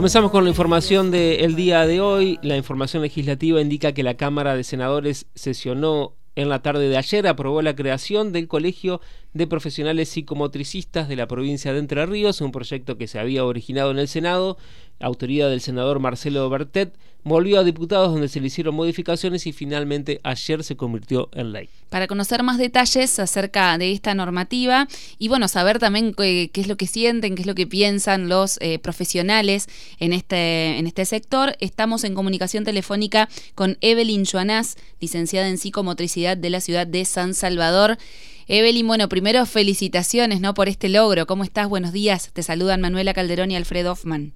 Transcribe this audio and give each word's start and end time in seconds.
Comenzamos 0.00 0.30
con 0.30 0.44
la 0.44 0.48
información 0.48 1.10
del 1.10 1.56
día 1.56 1.86
de 1.86 2.00
hoy. 2.00 2.38
La 2.40 2.56
información 2.56 3.02
legislativa 3.02 3.60
indica 3.60 3.92
que 3.92 4.02
la 4.02 4.14
Cámara 4.14 4.56
de 4.56 4.64
Senadores 4.64 5.26
sesionó 5.34 6.14
en 6.36 6.48
la 6.48 6.62
tarde 6.62 6.88
de 6.88 6.96
ayer 6.96 7.26
aprobó 7.26 7.60
la 7.60 7.76
creación 7.76 8.32
del 8.32 8.48
Colegio 8.48 9.02
de 9.34 9.46
Profesionales 9.46 10.08
Psicomotricistas 10.08 11.06
de 11.06 11.16
la 11.16 11.26
provincia 11.26 11.74
de 11.74 11.80
Entre 11.80 12.06
Ríos, 12.06 12.40
un 12.40 12.50
proyecto 12.50 12.96
que 12.96 13.08
se 13.08 13.18
había 13.18 13.44
originado 13.44 13.90
en 13.90 13.98
el 13.98 14.08
Senado, 14.08 14.56
autoría 15.00 15.48
del 15.48 15.60
senador 15.60 15.98
Marcelo 15.98 16.48
Bertet, 16.48 16.92
volvió 17.24 17.60
a 17.60 17.64
diputados 17.64 18.12
donde 18.12 18.28
se 18.28 18.40
le 18.40 18.46
hicieron 18.46 18.74
modificaciones 18.74 19.46
y 19.46 19.52
finalmente 19.52 20.20
ayer 20.22 20.64
se 20.64 20.76
convirtió 20.76 21.28
en 21.32 21.52
ley. 21.52 21.68
Para 21.88 22.06
conocer 22.06 22.42
más 22.42 22.58
detalles 22.58 23.18
acerca 23.18 23.76
de 23.78 23.92
esta 23.92 24.14
normativa 24.14 24.88
y 25.18 25.28
bueno, 25.28 25.48
saber 25.48 25.78
también 25.78 26.14
qué, 26.14 26.50
es 26.52 26.68
lo 26.68 26.76
que 26.76 26.86
sienten, 26.86 27.34
qué 27.34 27.42
es 27.42 27.46
lo 27.46 27.54
que 27.54 27.66
piensan 27.66 28.28
los 28.28 28.58
eh, 28.60 28.78
profesionales 28.78 29.68
en 29.98 30.12
este, 30.12 30.78
en 30.78 30.86
este 30.86 31.04
sector, 31.04 31.56
estamos 31.60 32.04
en 32.04 32.14
comunicación 32.14 32.64
telefónica 32.64 33.28
con 33.54 33.76
Evelyn 33.80 34.24
Joanás, 34.24 34.76
licenciada 35.00 35.48
en 35.48 35.58
psicomotricidad 35.58 36.36
de 36.36 36.50
la 36.50 36.60
ciudad 36.60 36.86
de 36.86 37.04
San 37.04 37.34
Salvador. 37.34 37.98
Evelyn, 38.46 38.86
bueno, 38.86 39.08
primero 39.08 39.46
felicitaciones 39.46 40.40
¿no? 40.40 40.54
por 40.54 40.68
este 40.68 40.88
logro. 40.88 41.26
¿Cómo 41.26 41.44
estás? 41.44 41.68
Buenos 41.68 41.92
días. 41.92 42.30
Te 42.32 42.42
saludan 42.42 42.80
Manuela 42.80 43.14
Calderón 43.14 43.52
y 43.52 43.56
Alfred 43.56 43.88
Hoffman. 43.88 44.32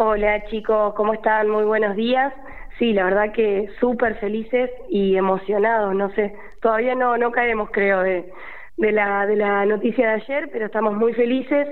Hola 0.00 0.44
chicos, 0.48 0.94
¿cómo 0.94 1.12
están? 1.12 1.50
Muy 1.50 1.64
buenos 1.64 1.96
días. 1.96 2.32
Sí, 2.78 2.92
la 2.92 3.02
verdad 3.02 3.32
que 3.32 3.68
súper 3.80 4.14
felices 4.20 4.70
y 4.88 5.16
emocionados. 5.16 5.92
No 5.92 6.14
sé, 6.14 6.36
todavía 6.62 6.94
no, 6.94 7.16
no 7.16 7.32
caemos, 7.32 7.68
creo, 7.72 8.02
de, 8.02 8.32
de, 8.76 8.92
la, 8.92 9.26
de 9.26 9.34
la 9.34 9.66
noticia 9.66 10.06
de 10.10 10.22
ayer, 10.22 10.50
pero 10.52 10.66
estamos 10.66 10.94
muy 10.94 11.14
felices 11.14 11.66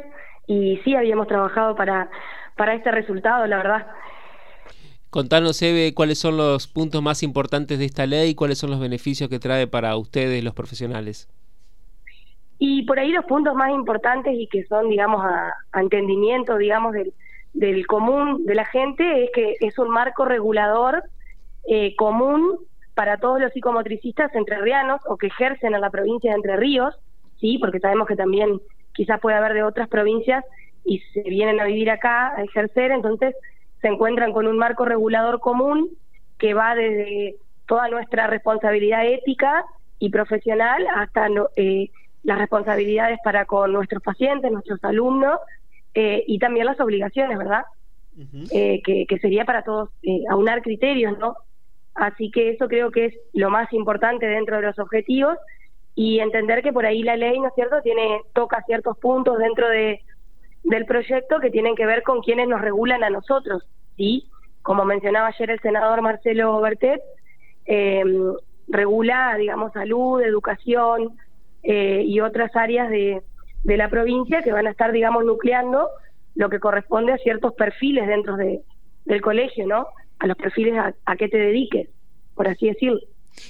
y 0.48 0.76
sí 0.78 0.96
habíamos 0.96 1.28
trabajado 1.28 1.76
para, 1.76 2.10
para 2.56 2.74
este 2.74 2.90
resultado, 2.90 3.46
la 3.46 3.58
verdad. 3.58 3.86
Contanos, 5.10 5.62
Eve, 5.62 5.94
cuáles 5.94 6.18
son 6.18 6.36
los 6.36 6.66
puntos 6.66 7.00
más 7.04 7.22
importantes 7.22 7.78
de 7.78 7.84
esta 7.84 8.06
ley 8.06 8.30
y 8.30 8.34
cuáles 8.34 8.58
son 8.58 8.70
los 8.70 8.80
beneficios 8.80 9.30
que 9.30 9.38
trae 9.38 9.68
para 9.68 9.96
ustedes, 9.96 10.42
los 10.42 10.52
profesionales. 10.52 11.28
Y 12.58 12.82
por 12.86 12.98
ahí 12.98 13.12
los 13.12 13.24
puntos 13.26 13.54
más 13.54 13.70
importantes 13.70 14.34
y 14.36 14.48
que 14.48 14.64
son, 14.64 14.88
digamos, 14.88 15.24
a, 15.24 15.54
a 15.70 15.80
entendimiento, 15.80 16.56
digamos, 16.56 16.92
del 16.92 17.14
del 17.56 17.86
común 17.86 18.44
de 18.44 18.54
la 18.54 18.66
gente 18.66 19.24
es 19.24 19.30
que 19.32 19.56
es 19.60 19.78
un 19.78 19.88
marco 19.88 20.26
regulador 20.26 21.02
eh, 21.68 21.96
común 21.96 22.58
para 22.94 23.16
todos 23.16 23.40
los 23.40 23.52
psicomotricistas 23.52 24.34
entrerrianos 24.34 25.00
o 25.06 25.16
que 25.16 25.28
ejercen 25.28 25.74
en 25.74 25.80
la 25.80 25.90
provincia 25.90 26.30
de 26.30 26.36
Entre 26.36 26.56
Ríos, 26.56 26.94
sí, 27.40 27.58
porque 27.58 27.80
sabemos 27.80 28.06
que 28.06 28.16
también 28.16 28.60
quizás 28.92 29.20
puede 29.20 29.36
haber 29.36 29.54
de 29.54 29.62
otras 29.62 29.88
provincias 29.88 30.44
y 30.84 31.00
se 31.12 31.22
vienen 31.22 31.58
a 31.60 31.64
vivir 31.64 31.90
acá 31.90 32.36
a 32.36 32.42
ejercer, 32.42 32.90
entonces 32.90 33.34
se 33.80 33.88
encuentran 33.88 34.32
con 34.32 34.46
un 34.46 34.58
marco 34.58 34.84
regulador 34.84 35.40
común 35.40 35.90
que 36.38 36.52
va 36.54 36.74
desde 36.74 37.36
toda 37.66 37.88
nuestra 37.88 38.26
responsabilidad 38.26 39.06
ética 39.06 39.64
y 39.98 40.10
profesional 40.10 40.86
hasta 40.94 41.28
eh, 41.56 41.90
las 42.22 42.38
responsabilidades 42.38 43.18
para 43.24 43.46
con 43.46 43.72
nuestros 43.72 44.02
pacientes, 44.02 44.52
nuestros 44.52 44.82
alumnos 44.84 45.38
eh, 45.98 46.24
y 46.26 46.38
también 46.38 46.66
las 46.66 46.78
obligaciones, 46.78 47.38
¿verdad? 47.38 47.64
Eh, 48.50 48.82
que, 48.84 49.18
sería 49.18 49.46
para 49.46 49.62
todos 49.62 49.88
eh, 50.02 50.24
aunar 50.28 50.60
criterios, 50.60 51.18
¿no? 51.18 51.36
Así 51.94 52.30
que 52.30 52.50
eso 52.50 52.68
creo 52.68 52.90
que 52.90 53.06
es 53.06 53.14
lo 53.32 53.48
más 53.48 53.72
importante 53.72 54.26
dentro 54.26 54.56
de 54.56 54.62
los 54.62 54.78
objetivos 54.78 55.38
y 55.94 56.18
entender 56.18 56.62
que 56.62 56.74
por 56.74 56.84
ahí 56.84 57.02
la 57.02 57.16
ley, 57.16 57.40
¿no 57.40 57.48
es 57.48 57.54
cierto?, 57.54 57.80
tiene 57.80 58.20
toca 58.34 58.62
ciertos 58.66 58.98
puntos 58.98 59.38
dentro 59.38 59.70
de 59.70 60.02
del 60.64 60.84
proyecto 60.84 61.40
que 61.40 61.50
tienen 61.50 61.76
que 61.76 61.86
ver 61.86 62.02
con 62.02 62.20
quienes 62.20 62.46
nos 62.46 62.60
regulan 62.60 63.02
a 63.02 63.08
nosotros, 63.08 63.66
¿sí? 63.96 64.28
Como 64.60 64.84
mencionaba 64.84 65.28
ayer 65.28 65.50
el 65.50 65.60
senador 65.60 66.02
Marcelo 66.02 66.60
Bertet, 66.60 67.00
regula, 68.68 69.34
digamos, 69.38 69.72
salud, 69.72 70.20
educación 70.20 71.16
y 71.62 72.20
otras 72.20 72.54
áreas 72.54 72.90
de, 72.90 73.22
de 73.66 73.76
la 73.76 73.90
provincia 73.90 74.42
que 74.42 74.52
van 74.52 74.68
a 74.68 74.70
estar, 74.70 74.92
digamos, 74.92 75.24
nucleando 75.24 75.88
lo 76.36 76.48
que 76.48 76.60
corresponde 76.60 77.12
a 77.12 77.18
ciertos 77.18 77.52
perfiles 77.54 78.06
dentro 78.06 78.36
de, 78.36 78.60
del 79.04 79.20
colegio, 79.20 79.66
¿no? 79.66 79.88
A 80.20 80.26
los 80.28 80.36
perfiles 80.36 80.74
a, 80.78 80.94
a 81.04 81.16
qué 81.16 81.28
te 81.28 81.36
dediques, 81.36 81.88
por 82.36 82.46
así 82.46 82.68
decirlo. 82.68 83.00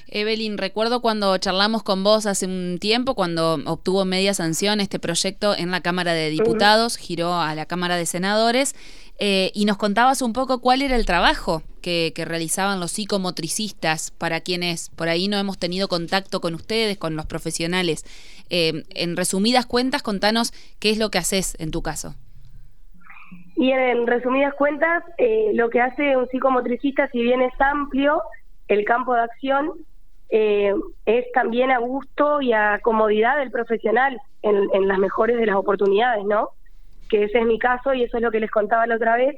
Evelyn, 0.08 0.56
recuerdo 0.56 1.00
cuando 1.02 1.36
charlamos 1.36 1.82
con 1.82 2.02
vos 2.02 2.24
hace 2.26 2.46
un 2.46 2.78
tiempo, 2.80 3.14
cuando 3.14 3.58
obtuvo 3.66 4.04
media 4.06 4.32
sanción 4.32 4.80
este 4.80 4.98
proyecto 4.98 5.54
en 5.54 5.70
la 5.70 5.82
Cámara 5.82 6.14
de 6.14 6.30
Diputados, 6.30 6.96
giró 6.96 7.34
a 7.34 7.54
la 7.54 7.66
Cámara 7.66 7.96
de 7.96 8.06
Senadores, 8.06 8.74
eh, 9.18 9.50
y 9.54 9.64
nos 9.64 9.76
contabas 9.76 10.22
un 10.22 10.32
poco 10.32 10.60
cuál 10.60 10.82
era 10.82 10.96
el 10.96 11.06
trabajo 11.06 11.62
que, 11.80 12.12
realizaban 12.16 12.80
los 12.80 12.92
psicomotricistas 12.92 14.10
para 14.10 14.40
quienes 14.40 14.90
por 14.90 15.08
ahí 15.08 15.28
no 15.28 15.38
hemos 15.38 15.58
tenido 15.58 15.88
contacto 15.88 16.40
con 16.40 16.54
ustedes, 16.54 16.98
con 16.98 17.14
los 17.14 17.26
profesionales. 17.26 18.04
Eh, 18.50 18.82
en 18.94 19.16
resumidas 19.16 19.66
cuentas, 19.66 20.02
contanos 20.02 20.52
qué 20.80 20.90
es 20.90 20.98
lo 20.98 21.10
que 21.10 21.18
haces 21.18 21.56
en 21.60 21.70
tu 21.70 21.82
caso. 21.82 22.14
Y 23.56 23.70
en 23.70 24.06
resumidas 24.06 24.52
cuentas, 24.54 25.02
eh, 25.16 25.52
lo 25.54 25.70
que 25.70 25.80
hace 25.80 26.16
un 26.16 26.28
psicomotricista, 26.28 27.08
si 27.08 27.22
bien 27.22 27.40
es 27.40 27.52
amplio, 27.58 28.20
el 28.68 28.84
campo 28.84 29.14
de 29.14 29.20
acción 29.20 29.72
eh, 30.28 30.74
es 31.06 31.30
también 31.32 31.70
a 31.70 31.78
gusto 31.78 32.42
y 32.42 32.52
a 32.52 32.80
comodidad 32.82 33.38
del 33.38 33.50
profesional 33.50 34.20
en, 34.42 34.88
las 34.88 34.98
mejores 34.98 35.38
de 35.38 35.46
las 35.46 35.56
oportunidades, 35.56 36.24
¿no? 36.24 36.50
Que 37.08 37.24
ese 37.24 37.38
es 37.38 37.46
mi 37.46 37.58
caso 37.58 37.94
y 37.94 38.02
eso 38.02 38.16
es 38.16 38.22
lo 38.22 38.30
que 38.30 38.40
les 38.40 38.50
contaba 38.50 38.86
la 38.86 38.96
otra 38.96 39.16
vez, 39.16 39.36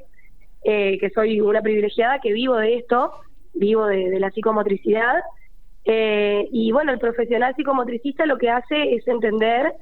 eh, 0.63 0.97
que 0.99 1.09
soy 1.11 1.41
una 1.41 1.61
privilegiada, 1.61 2.19
que 2.19 2.33
vivo 2.33 2.55
de 2.57 2.77
esto, 2.77 3.13
vivo 3.53 3.85
de, 3.85 4.19
la 4.19 4.31
psicomotricidad. 4.31 5.15
Eh, 5.85 6.47
y 6.51 6.71
bueno, 6.71 6.91
el 6.91 6.99
profesional 6.99 7.55
psicomotricista 7.55 8.25
lo 8.25 8.37
que 8.37 8.49
hace 8.49 8.95
es 8.95 9.07
entender 9.07 9.73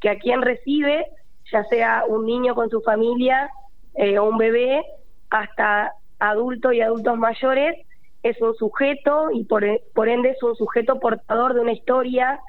que 0.00 0.10
a 0.10 0.18
quien 0.18 0.42
recibe, 0.42 1.06
ya 1.50 1.64
sea 1.64 2.04
un 2.06 2.26
niño 2.26 2.54
con 2.54 2.68
su 2.70 2.80
familia 2.82 3.48
o 3.94 4.24
un 4.24 4.36
bebé, 4.36 4.82
hasta 5.30 5.92
adultos 6.18 6.74
y 6.74 6.80
adultos 6.80 7.16
mayores, 7.16 7.86
es 8.22 8.40
un 8.42 8.54
sujeto 8.54 9.30
y 9.32 9.44
por, 9.44 9.64
por 9.94 10.08
ende 10.08 10.30
es 10.30 10.42
un 10.42 10.56
sujeto 10.56 10.98
portador 10.98 11.54
de 11.54 11.60
una 11.60 11.72
historia 11.72 12.40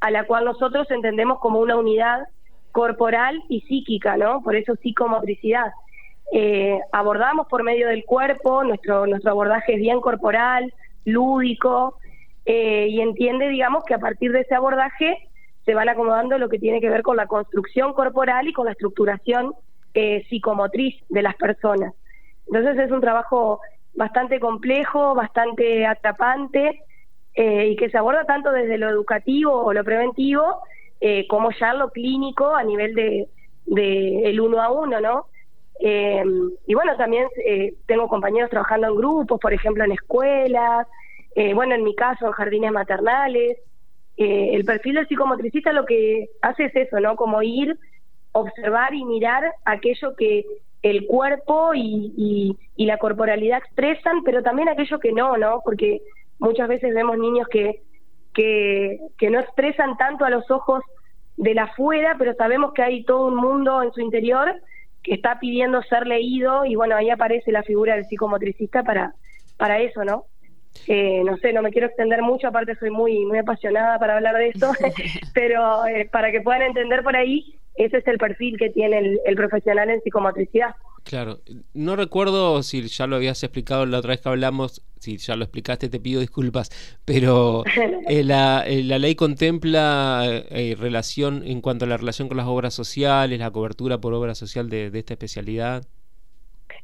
a 0.00 0.10
la 0.10 0.24
cual 0.24 0.44
nosotros 0.44 0.90
entendemos 0.90 1.38
como 1.40 1.60
una 1.60 1.76
unidad 1.76 2.28
corporal 2.74 3.40
y 3.48 3.60
psíquica, 3.60 4.16
¿no? 4.16 4.42
Por 4.42 4.56
eso 4.56 4.74
psicomotricidad. 4.74 5.72
Eh, 6.32 6.80
abordamos 6.90 7.46
por 7.46 7.62
medio 7.62 7.86
del 7.86 8.04
cuerpo, 8.04 8.64
nuestro, 8.64 9.06
nuestro 9.06 9.30
abordaje 9.30 9.74
es 9.74 9.78
bien 9.78 10.00
corporal, 10.00 10.74
lúdico, 11.04 11.98
eh, 12.44 12.88
y 12.90 13.00
entiende, 13.00 13.48
digamos, 13.48 13.84
que 13.84 13.94
a 13.94 14.00
partir 14.00 14.32
de 14.32 14.40
ese 14.40 14.56
abordaje 14.56 15.16
se 15.64 15.72
van 15.72 15.88
acomodando 15.88 16.36
lo 16.36 16.48
que 16.48 16.58
tiene 16.58 16.80
que 16.80 16.90
ver 16.90 17.02
con 17.02 17.16
la 17.16 17.28
construcción 17.28 17.92
corporal 17.92 18.48
y 18.48 18.52
con 18.52 18.66
la 18.66 18.72
estructuración 18.72 19.54
eh, 19.94 20.26
psicomotriz 20.28 20.96
de 21.10 21.22
las 21.22 21.36
personas. 21.36 21.94
Entonces 22.48 22.76
es 22.76 22.90
un 22.90 23.00
trabajo 23.00 23.60
bastante 23.94 24.40
complejo, 24.40 25.14
bastante 25.14 25.86
atrapante 25.86 26.82
y 27.36 27.74
que 27.74 27.90
se 27.90 27.98
aborda 27.98 28.24
tanto 28.24 28.52
desde 28.52 28.78
lo 28.78 28.88
educativo 28.88 29.52
o 29.52 29.72
lo 29.72 29.82
preventivo 29.82 30.60
eh, 31.00 31.26
como 31.28 31.50
ya 31.52 31.74
lo 31.74 31.90
clínico 31.90 32.54
a 32.54 32.62
nivel 32.62 32.94
de, 32.94 33.28
el 34.24 34.40
uno 34.40 34.60
a 34.60 34.70
uno, 34.70 35.00
¿no? 35.00 35.26
Eh, 35.80 36.22
y 36.66 36.74
bueno, 36.74 36.96
también 36.96 37.26
tengo 37.86 38.08
compañeros 38.08 38.50
trabajando 38.50 38.88
en 38.88 38.96
grupos, 38.96 39.40
por 39.40 39.52
ejemplo, 39.52 39.84
en 39.84 39.92
escuelas, 39.92 40.86
bueno, 41.54 41.74
en 41.74 41.82
mi 41.82 41.94
caso, 41.94 42.26
en 42.26 42.32
jardines 42.32 42.70
maternales. 42.70 43.58
el 44.16 44.64
perfil 44.64 44.94
del 44.94 45.08
psicomotricista 45.08 45.72
lo 45.72 45.84
que 45.84 46.28
hace 46.42 46.66
es 46.66 46.76
eso, 46.76 47.00
¿no? 47.00 47.16
Como 47.16 47.42
ir, 47.42 47.76
observar 48.32 48.94
y 48.94 49.04
mirar 49.04 49.52
aquello 49.64 50.14
que 50.16 50.44
el 50.82 51.06
cuerpo 51.06 51.72
y, 51.74 52.56
y, 52.76 52.86
la 52.86 52.98
corporalidad 52.98 53.58
expresan, 53.58 54.22
pero 54.22 54.42
también 54.42 54.68
aquello 54.68 54.98
que 54.98 55.12
no, 55.12 55.36
¿no? 55.38 55.62
Porque 55.64 56.02
muchas 56.38 56.68
veces 56.68 56.94
vemos 56.94 57.16
niños 57.16 57.48
que, 57.48 57.80
que, 58.34 58.98
que 59.16 59.30
no 59.30 59.40
expresan 59.40 59.96
tanto 59.96 60.24
a 60.24 60.30
los 60.30 60.50
ojos 60.50 60.82
de 61.36 61.54
la 61.54 61.64
afuera, 61.64 62.16
pero 62.18 62.34
sabemos 62.34 62.72
que 62.72 62.82
hay 62.82 63.04
todo 63.04 63.26
un 63.26 63.36
mundo 63.36 63.82
en 63.82 63.92
su 63.92 64.00
interior 64.00 64.60
que 65.02 65.14
está 65.14 65.38
pidiendo 65.38 65.82
ser 65.82 66.06
leído 66.06 66.64
y 66.64 66.76
bueno, 66.76 66.96
ahí 66.96 67.10
aparece 67.10 67.52
la 67.52 67.62
figura 67.62 67.94
del 67.94 68.06
psicomotricista 68.06 68.82
para, 68.82 69.14
para 69.56 69.78
eso, 69.80 70.04
¿no? 70.04 70.24
Eh, 70.88 71.22
no 71.24 71.36
sé, 71.36 71.52
no 71.52 71.62
me 71.62 71.70
quiero 71.70 71.86
extender 71.86 72.22
mucho, 72.22 72.48
aparte 72.48 72.74
soy 72.76 72.90
muy, 72.90 73.24
muy 73.26 73.38
apasionada 73.38 73.98
para 73.98 74.16
hablar 74.16 74.36
de 74.36 74.48
esto, 74.48 74.72
pero 75.34 75.86
eh, 75.86 76.08
para 76.10 76.32
que 76.32 76.40
puedan 76.40 76.62
entender 76.62 77.02
por 77.02 77.16
ahí, 77.16 77.58
ese 77.74 77.98
es 77.98 78.06
el 78.06 78.18
perfil 78.18 78.56
que 78.58 78.70
tiene 78.70 79.18
el, 79.24 79.36
profesional 79.36 79.90
en 79.90 80.00
psicomotricidad. 80.02 80.74
Claro, 81.02 81.38
no 81.74 81.96
recuerdo 81.96 82.62
si 82.62 82.86
ya 82.88 83.06
lo 83.06 83.16
habías 83.16 83.42
explicado 83.42 83.84
la 83.84 83.98
otra 83.98 84.10
vez 84.10 84.20
que 84.20 84.28
hablamos, 84.28 84.82
si 84.98 85.18
ya 85.18 85.36
lo 85.36 85.44
explicaste 85.44 85.88
te 85.88 86.00
pido 86.00 86.20
disculpas, 86.20 86.70
pero 87.04 87.64
eh, 88.08 88.24
la, 88.24 88.64
la, 88.66 88.98
ley 88.98 89.14
contempla 89.14 90.42
relación 90.78 91.42
en 91.44 91.60
cuanto 91.60 91.84
a 91.84 91.88
la 91.88 91.96
relación 91.96 92.28
con 92.28 92.38
las 92.38 92.46
obras 92.46 92.72
sociales, 92.72 93.38
la 93.38 93.50
cobertura 93.50 93.98
por 93.98 94.14
obra 94.14 94.34
social 94.34 94.70
de, 94.70 94.90
de 94.90 94.98
esta 94.98 95.14
especialidad. 95.14 95.84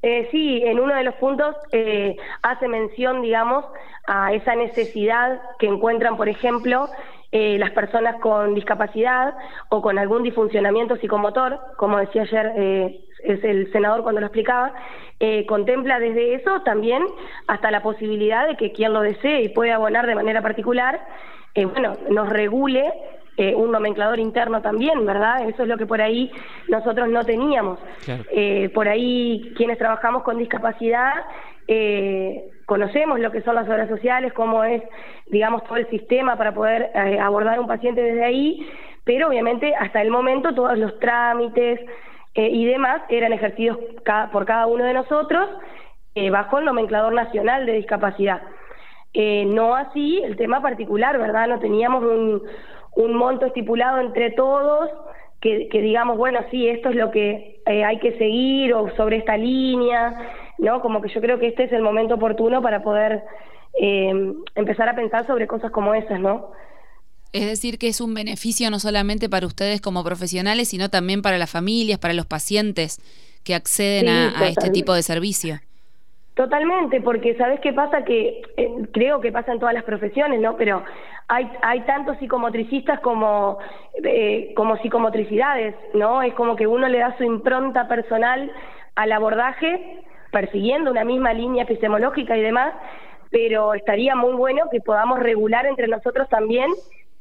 Eh, 0.02 0.28
sí, 0.30 0.62
en 0.64 0.80
uno 0.80 0.94
de 0.94 1.04
los 1.04 1.14
puntos 1.16 1.54
eh, 1.72 2.16
hace 2.42 2.68
mención, 2.68 3.20
digamos, 3.20 3.66
a 4.06 4.32
esa 4.32 4.54
necesidad 4.54 5.40
que 5.58 5.66
encuentran, 5.66 6.16
por 6.16 6.28
ejemplo, 6.28 6.88
eh, 7.32 7.58
las 7.58 7.70
personas 7.70 8.16
con 8.16 8.54
discapacidad 8.54 9.36
o 9.68 9.80
con 9.80 9.98
algún 9.98 10.24
disfuncionamiento 10.24 10.96
psicomotor, 10.96 11.60
como 11.76 11.98
decía 11.98 12.22
ayer 12.22 12.52
eh, 12.56 13.04
es 13.22 13.44
el 13.44 13.70
senador 13.70 14.02
cuando 14.02 14.20
lo 14.20 14.26
explicaba, 14.26 14.72
eh, 15.20 15.46
contempla 15.46 16.00
desde 16.00 16.34
eso 16.34 16.62
también 16.62 17.04
hasta 17.46 17.70
la 17.70 17.82
posibilidad 17.82 18.48
de 18.48 18.56
que 18.56 18.72
quien 18.72 18.92
lo 18.92 19.02
desee 19.02 19.42
y 19.42 19.48
pueda 19.50 19.76
abonar 19.76 20.08
de 20.08 20.16
manera 20.16 20.42
particular, 20.42 21.00
bueno, 21.54 21.96
nos 22.08 22.28
regule 22.28 22.92
un 23.56 23.70
nomenclador 23.72 24.18
interno 24.18 24.60
también, 24.60 25.06
¿verdad? 25.06 25.48
Eso 25.48 25.62
es 25.62 25.68
lo 25.68 25.78
que 25.78 25.86
por 25.86 26.00
ahí 26.00 26.30
nosotros 26.68 27.08
no 27.08 27.24
teníamos. 27.24 27.78
por 28.74 28.88
ahí 28.88 29.52
quienes 29.56 29.78
trabajamos 29.78 30.22
con 30.22 30.38
discapacidad 30.38 31.14
eh, 31.72 32.50
conocemos 32.70 33.18
lo 33.18 33.32
que 33.32 33.42
son 33.42 33.56
las 33.56 33.68
obras 33.68 33.88
sociales, 33.88 34.32
cómo 34.32 34.62
es, 34.62 34.80
digamos, 35.26 35.64
todo 35.64 35.74
el 35.74 35.90
sistema 35.90 36.36
para 36.36 36.54
poder 36.54 36.92
eh, 36.94 37.18
abordar 37.18 37.58
un 37.58 37.66
paciente 37.66 38.00
desde 38.00 38.24
ahí, 38.24 38.64
pero 39.02 39.26
obviamente 39.26 39.74
hasta 39.74 40.00
el 40.00 40.08
momento 40.12 40.54
todos 40.54 40.78
los 40.78 40.96
trámites 41.00 41.80
eh, 42.36 42.48
y 42.48 42.64
demás 42.66 43.02
eran 43.08 43.32
ejercidos 43.32 43.76
por 44.30 44.46
cada 44.46 44.68
uno 44.68 44.84
de 44.84 44.94
nosotros 44.94 45.48
eh, 46.14 46.30
bajo 46.30 46.60
el 46.60 46.64
nomenclador 46.64 47.12
nacional 47.12 47.66
de 47.66 47.72
discapacidad. 47.72 48.40
no 49.46 49.74
así 49.74 50.22
el 50.22 50.36
tema 50.36 50.62
particular, 50.62 51.18
¿verdad? 51.18 51.48
No 51.48 51.58
teníamos 51.58 52.04
un 52.04 53.14
monto 53.16 53.46
estipulado 53.46 53.98
entre 53.98 54.30
todos 54.30 54.90
que, 55.40 55.68
que, 55.68 55.80
digamos, 55.80 56.18
bueno, 56.18 56.40
sí, 56.50 56.68
esto 56.68 56.90
es 56.90 56.96
lo 56.96 57.10
que 57.10 57.60
hay 57.66 57.98
que 57.98 58.16
seguir 58.18 58.74
o 58.74 58.94
sobre 58.96 59.16
esta 59.16 59.36
línea. 59.36 60.16
¿no? 60.60 60.80
Como 60.80 61.00
que 61.00 61.12
yo 61.12 61.20
creo 61.20 61.38
que 61.38 61.48
este 61.48 61.64
es 61.64 61.72
el 61.72 61.82
momento 61.82 62.14
oportuno 62.14 62.62
para 62.62 62.82
poder 62.82 63.24
eh, 63.80 64.12
empezar 64.54 64.88
a 64.88 64.94
pensar 64.94 65.26
sobre 65.26 65.46
cosas 65.46 65.70
como 65.72 65.94
esas, 65.94 66.20
¿no? 66.20 66.52
Es 67.32 67.46
decir, 67.46 67.78
que 67.78 67.88
es 67.88 68.00
un 68.00 68.12
beneficio 68.12 68.70
no 68.70 68.78
solamente 68.80 69.28
para 69.28 69.46
ustedes 69.46 69.80
como 69.80 70.02
profesionales, 70.04 70.68
sino 70.68 70.88
también 70.90 71.22
para 71.22 71.38
las 71.38 71.50
familias, 71.50 71.98
para 71.98 72.12
los 72.12 72.26
pacientes 72.26 73.00
que 73.44 73.54
acceden 73.54 74.08
a, 74.08 74.48
este 74.48 74.70
tipo 74.70 74.92
de 74.92 75.02
servicio. 75.02 75.60
Totalmente, 76.40 77.02
porque 77.02 77.34
¿sabes 77.34 77.60
qué 77.60 77.74
pasa? 77.74 78.02
Que 78.02 78.40
eh, 78.56 78.70
creo 78.94 79.20
que 79.20 79.30
pasa 79.30 79.52
en 79.52 79.58
todas 79.58 79.74
las 79.74 79.84
profesiones, 79.84 80.40
¿no? 80.40 80.56
Pero 80.56 80.82
hay, 81.28 81.52
hay 81.60 81.82
tantos 81.82 82.16
psicomotricistas 82.16 82.98
como, 83.00 83.58
eh, 84.02 84.54
como 84.56 84.78
psicomotricidades, 84.78 85.74
¿no? 85.92 86.22
Es 86.22 86.32
como 86.32 86.56
que 86.56 86.66
uno 86.66 86.88
le 86.88 87.00
da 87.00 87.14
su 87.18 87.24
impronta 87.24 87.88
personal 87.88 88.50
al 88.94 89.12
abordaje 89.12 89.98
persiguiendo 90.32 90.90
una 90.90 91.04
misma 91.04 91.34
línea 91.34 91.64
epistemológica 91.64 92.34
y 92.38 92.40
demás, 92.40 92.72
pero 93.30 93.74
estaría 93.74 94.16
muy 94.16 94.32
bueno 94.32 94.62
que 94.72 94.80
podamos 94.80 95.18
regular 95.18 95.66
entre 95.66 95.88
nosotros 95.88 96.26
también 96.30 96.70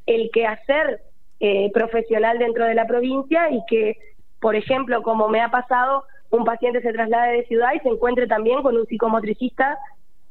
el 0.06 0.32
quehacer 0.32 1.02
eh, 1.42 1.70
profesional 1.74 2.40
dentro 2.40 2.64
de 2.64 2.74
la 2.74 2.88
provincia 2.88 3.52
y 3.52 3.60
que, 3.68 3.98
por 4.40 4.56
ejemplo, 4.56 5.04
como 5.04 5.28
me 5.28 5.42
ha 5.42 5.52
pasado, 5.52 6.06
un 6.32 6.46
paciente 6.46 6.82
se 6.82 6.94
traslade 6.94 7.38
de 7.38 7.46
ciudad 7.46 7.70
y 7.76 7.80
se 7.80 7.90
encuentre 7.90 8.28
también 8.28 8.62
con 8.62 8.76
un 8.78 8.86
psicomotricista 8.86 9.78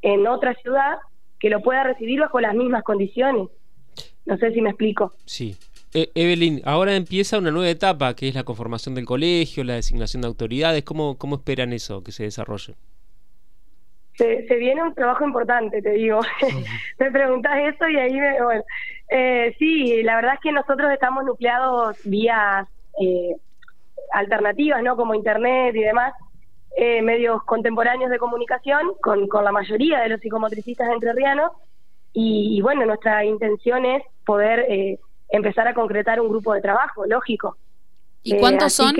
en 0.02 0.26
otra 0.26 0.54
ciudad 0.54 0.98
que 1.38 1.50
lo 1.50 1.62
pueda 1.62 1.84
recibir 1.84 2.20
bajo 2.20 2.40
las 2.40 2.54
mismas 2.54 2.82
condiciones. 2.82 3.48
No 4.26 4.36
sé 4.36 4.52
si 4.52 4.60
me 4.60 4.70
explico. 4.70 5.14
Sí, 5.24 5.56
eh, 5.94 6.10
Evelyn, 6.14 6.60
ahora 6.64 6.94
empieza 6.94 7.38
una 7.38 7.50
nueva 7.50 7.70
etapa, 7.70 8.14
que 8.14 8.28
es 8.28 8.34
la 8.34 8.44
conformación 8.44 8.94
del 8.94 9.06
colegio, 9.06 9.64
la 9.64 9.74
designación 9.74 10.22
de 10.22 10.28
autoridades. 10.28 10.84
¿Cómo, 10.84 11.16
cómo 11.16 11.36
esperan 11.36 11.72
eso 11.72 12.02
que 12.02 12.12
se 12.12 12.24
desarrolle? 12.24 12.74
Se, 14.16 14.42
viene 14.56 14.82
un 14.82 14.94
trabajo 14.94 15.24
importante, 15.24 15.80
te 15.80 15.92
digo. 15.92 16.20
me 16.98 17.10
preguntas 17.10 17.52
eso 17.74 17.88
y 17.88 17.96
ahí 17.96 18.14
me... 18.14 18.42
Bueno, 18.42 18.62
eh, 19.10 19.54
sí, 19.58 20.02
la 20.02 20.16
verdad 20.16 20.34
es 20.34 20.40
que 20.40 20.52
nosotros 20.52 20.90
estamos 20.92 21.24
nucleados 21.24 21.96
vía 22.04 22.66
eh, 23.00 23.36
alternativas, 24.12 24.82
¿no? 24.82 24.96
Como 24.96 25.14
Internet 25.14 25.74
y 25.76 25.80
demás, 25.80 26.14
eh, 26.76 27.02
medios 27.02 27.42
contemporáneos 27.44 28.10
de 28.10 28.18
comunicación 28.18 28.94
con, 29.02 29.28
con 29.28 29.44
la 29.44 29.52
mayoría 29.52 30.00
de 30.00 30.08
los 30.10 30.20
psicomotricistas 30.20 30.88
entrerrianos. 30.90 31.52
Y, 32.12 32.56
y 32.56 32.60
bueno, 32.62 32.86
nuestra 32.86 33.24
intención 33.24 33.84
es 33.84 34.02
poder 34.24 34.98
empezar 35.28 35.68
a 35.68 35.74
concretar 35.74 36.20
un 36.20 36.28
grupo 36.28 36.54
de 36.54 36.60
trabajo, 36.60 37.06
lógico. 37.06 37.56
¿Y 38.22 38.38
cuántos 38.38 38.72
son? 38.72 38.94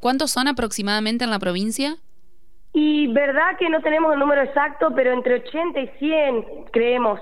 ¿Cuántos 0.00 0.30
son 0.30 0.48
aproximadamente 0.48 1.24
en 1.24 1.30
la 1.30 1.38
provincia? 1.38 1.96
Y 2.72 3.06
verdad 3.08 3.56
que 3.58 3.68
no 3.68 3.80
tenemos 3.82 4.12
el 4.14 4.18
número 4.18 4.42
exacto, 4.42 4.92
pero 4.94 5.12
entre 5.12 5.34
80 5.34 5.80
y 5.80 5.88
100 5.98 6.44
creemos. 6.72 7.20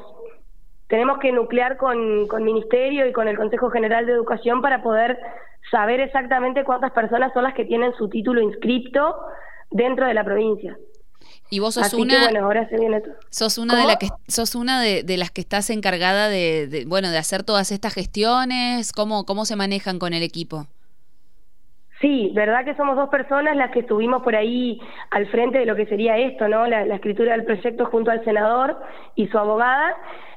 Tenemos 0.91 1.19
que 1.19 1.31
nuclear 1.31 1.77
con, 1.77 2.27
con 2.27 2.43
Ministerio 2.43 3.07
y 3.07 3.13
con 3.13 3.29
el 3.29 3.37
Consejo 3.37 3.71
General 3.71 4.05
de 4.05 4.13
Educación 4.13 4.61
para 4.61 4.83
poder 4.83 5.19
saber 5.71 6.01
exactamente 6.01 6.65
cuántas 6.65 6.91
personas 6.91 7.33
son 7.33 7.45
las 7.45 7.55
que 7.55 7.65
tienen 7.65 7.95
su 7.95 8.09
título 8.09 8.43
inscripto 8.43 9.17
dentro 9.71 10.07
de 10.07 10.15
la 10.15 10.25
provincia. 10.25 10.77
Y 11.49 11.61
vos 11.61 11.75
sos 11.75 11.95
una. 11.95 12.29
ahora 12.41 12.69
se 12.69 12.77
viene 12.77 13.03
Sos 13.31 13.59
una 13.59 13.77
de 13.77 13.87
las 13.87 13.97
que 13.99 14.09
sos 14.27 14.57
una 14.57 14.81
de, 14.81 15.17
las 15.17 15.31
que 15.31 15.41
estás 15.41 15.71
encargada 15.71 16.29
de, 16.29 16.85
bueno 16.89 17.11
de 17.11 17.19
hacer 17.19 17.45
todas 17.45 17.71
estas 17.71 17.95
gestiones. 17.95 18.93
¿Cómo 18.93 19.25
cómo 19.25 19.45
se 19.45 19.55
manejan 19.55 20.01
con 20.01 20.13
el 20.13 20.25
equipo? 20.25 20.67
Sí, 22.01 22.31
verdad 22.35 22.65
que 22.65 22.75
somos 22.77 22.97
dos 22.97 23.11
personas 23.11 23.57
las 23.57 23.71
que 23.73 23.81
estuvimos 23.81 24.23
por 24.23 24.35
ahí 24.35 24.81
al 25.11 25.27
frente 25.27 25.59
de 25.59 25.67
lo 25.67 25.77
que 25.77 25.85
sería 25.85 26.17
esto, 26.17 26.49
¿no? 26.49 26.67
La, 26.67 26.83
escritura 26.95 27.33
del 27.33 27.45
proyecto 27.45 27.85
junto 27.87 28.11
al 28.11 28.25
senador 28.25 28.79
y 29.17 29.27
su 29.29 29.39
abogada, 29.39 29.95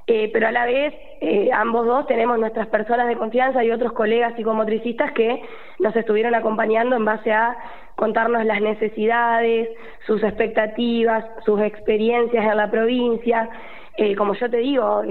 eh, 0.07 0.29
pero 0.33 0.47
a 0.47 0.51
la 0.51 0.65
vez 0.65 0.93
eh, 1.21 1.49
ambos 1.53 1.85
dos 1.85 2.05
tenemos 2.07 2.37
nuestras 2.37 2.67
personas 2.67 3.07
de 3.07 3.15
confianza 3.15 3.63
y 3.63 3.71
otros 3.71 3.93
colegas 3.93 4.35
psicomotricistas 4.35 5.13
que 5.13 5.41
nos 5.79 5.95
estuvieron 5.95 6.35
acompañando 6.35 6.95
en 6.95 7.05
base 7.05 7.31
a 7.31 7.55
contarnos 7.95 8.43
las 8.43 8.59
necesidades, 8.59 9.69
sus 10.05 10.21
expectativas, 10.23 11.23
sus 11.45 11.61
experiencias 11.61 12.43
en 12.43 12.57
la 12.57 12.69
provincia. 12.69 13.49
Eh, 13.97 14.15
como 14.15 14.33
yo 14.33 14.49
te 14.49 14.57
digo, 14.57 15.03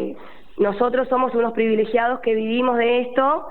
nosotros 0.58 1.08
somos 1.08 1.34
unos 1.34 1.54
privilegiados 1.54 2.20
que 2.20 2.34
vivimos 2.34 2.76
de 2.76 3.00
esto 3.02 3.48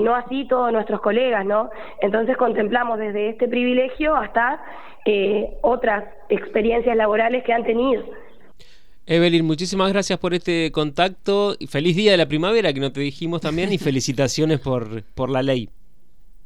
no 0.00 0.14
así 0.14 0.44
todos 0.48 0.70
nuestros 0.70 1.00
colegas, 1.00 1.46
¿no? 1.46 1.70
Entonces 2.00 2.36
contemplamos 2.36 2.98
desde 2.98 3.30
este 3.30 3.48
privilegio 3.48 4.14
hasta 4.14 4.60
eh, 5.04 5.56
otras 5.62 6.04
experiencias 6.28 6.96
laborales 6.96 7.42
que 7.42 7.52
han 7.52 7.64
tenido. 7.64 8.04
Evelyn, 9.06 9.44
muchísimas 9.44 9.92
gracias 9.92 10.18
por 10.18 10.32
este 10.32 10.70
contacto 10.70 11.56
y 11.58 11.66
feliz 11.66 11.96
día 11.96 12.12
de 12.12 12.18
la 12.18 12.26
primavera 12.26 12.72
que 12.72 12.80
no 12.80 12.92
te 12.92 13.00
dijimos 13.00 13.40
también 13.40 13.72
y 13.72 13.78
felicitaciones 13.78 14.60
por, 14.60 15.02
por 15.14 15.30
la 15.30 15.42
ley. 15.42 15.68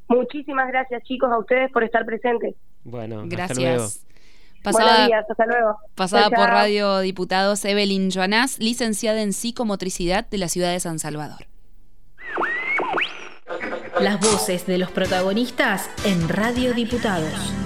Muchísimas 0.09 0.69
gracias 0.69 1.03
chicos 1.05 1.31
a 1.31 1.39
ustedes 1.39 1.71
por 1.73 1.85
estar 1.85 2.05
presentes. 2.07 2.55
Bueno, 2.85 3.25
gracias. 3.27 4.07
Pasada, 4.63 5.07
días, 5.07 5.25
hasta 5.29 5.47
luego. 5.47 5.77
Pasada 5.95 6.31
por 6.31 6.49
Radio 6.49 6.99
Diputados, 7.01 7.65
Evelyn 7.65 8.11
Joanás, 8.11 8.59
licenciada 8.59 9.23
en 9.23 9.33
psicomotricidad 9.33 10.27
de 10.29 10.39
la 10.39 10.49
ciudad 10.49 10.73
de 10.73 10.81
San 10.81 10.99
Salvador. 10.99 11.47
Las 14.01 14.19
voces 14.21 14.67
de 14.67 14.79
los 14.79 14.91
protagonistas 14.91 15.89
en 16.05 16.29
Radio 16.29 16.75
Diputados. 16.75 17.66